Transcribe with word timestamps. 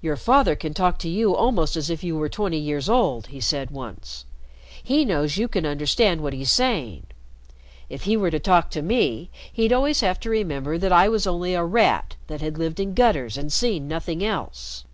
"Your 0.00 0.16
father 0.16 0.56
can 0.56 0.74
talk 0.74 0.98
to 0.98 1.08
you 1.08 1.36
almost 1.36 1.76
as 1.76 1.88
if 1.88 2.02
you 2.02 2.16
were 2.16 2.28
twenty 2.28 2.58
years 2.58 2.88
old," 2.88 3.28
he 3.28 3.40
said 3.40 3.70
once. 3.70 4.24
"He 4.82 5.04
knows 5.04 5.36
you 5.36 5.46
can 5.46 5.64
understand 5.64 6.20
what 6.20 6.32
he's 6.32 6.50
saying. 6.50 7.06
If 7.88 8.02
he 8.10 8.16
were 8.16 8.32
to 8.32 8.40
talk 8.40 8.70
to 8.72 8.82
me, 8.82 9.30
he'd 9.52 9.72
always 9.72 10.00
have 10.00 10.18
to 10.18 10.30
remember 10.30 10.78
that 10.78 10.90
I 10.92 11.08
was 11.08 11.28
only 11.28 11.54
a 11.54 11.62
rat 11.64 12.16
that 12.26 12.40
had 12.40 12.58
lived 12.58 12.80
in 12.80 12.92
gutters 12.92 13.36
and 13.38 13.52
seen 13.52 13.86
nothing 13.86 14.24
else." 14.24 14.84